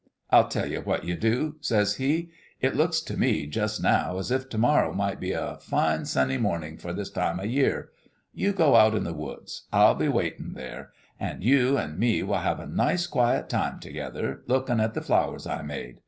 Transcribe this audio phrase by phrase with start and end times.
[0.31, 4.31] I'll tell you what you do,' says He.' It looks t' me, jus' now, as
[4.31, 7.91] if t' morrow might be a fine sunny mornin' for this time o' the year.
[8.33, 9.67] You go out in the woods.
[9.71, 14.41] I'll be waitin' there; an' you an' me will have a nice quiet time t'gether,
[14.47, 15.99] lookin' at the flowers I made.